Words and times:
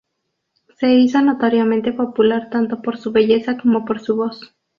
Se 0.79 0.91
hizo 0.95 1.21
notoriamente 1.21 1.93
popular 1.93 2.49
tanto 2.49 2.81
por 2.81 2.97
su 2.97 3.11
belleza 3.11 3.57
como 3.57 3.85
por 3.85 3.99
su 3.99 4.15
voz. 4.15 4.55